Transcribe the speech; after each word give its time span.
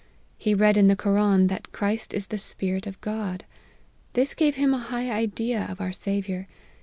He 0.39 0.55
read 0.55 0.77
in 0.77 0.87
the 0.87 0.95
Koran, 0.95 1.45
that 1.45 1.71
Christ 1.71 2.11
is 2.11 2.29
the 2.29 2.39
Spirit 2.39 2.87
of 2.87 2.99
God. 3.01 3.45
This 4.13 4.33
gave 4.33 4.55
him 4.55 4.73
a 4.73 4.79
high 4.79 5.11
idea 5.11 5.67
of 5.69 5.79
our 5.79 5.93
Saviour. 5.93 6.47